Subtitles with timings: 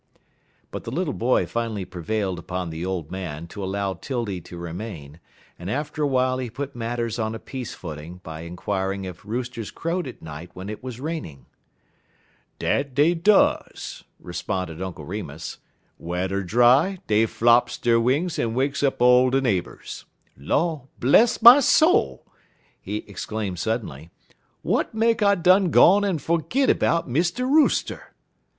[0.71, 5.19] But the little boy finally prevailed upon the old man to allow 'Tildy to remain,
[5.59, 9.69] and after a while he put matters on a peace footing by inquiring if roosters
[9.69, 11.45] crowed at night when it was raining.
[12.57, 15.59] "Dat dey duz," responded Uncle Remus.
[15.99, 20.05] "Wet er dry, dey flops der wings en wakes up all de neighbors.
[20.35, 22.25] Law, bless my soul!"
[22.81, 24.09] he exclaimed suddenly,
[24.63, 27.43] "w'at make I done gone en fergit 'bout Mr.
[27.47, 28.15] Rooster?"